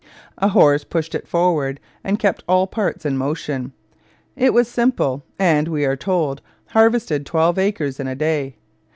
A 0.39 0.47
horse 0.47 0.83
pushed 0.83 1.13
it 1.13 1.27
forward 1.27 1.79
and 2.03 2.17
kept 2.17 2.43
all 2.47 2.65
parts 2.65 3.05
in 3.05 3.17
motion. 3.19 3.71
It 4.35 4.51
was 4.51 4.67
simple, 4.67 5.21
and, 5.37 5.67
we 5.67 5.85
are 5.85 5.95
told, 5.95 6.41
harvested 6.69 7.23
twelve 7.23 7.59
acres 7.59 7.99
in 7.99 8.07
a 8.07 8.15
day. 8.15 8.55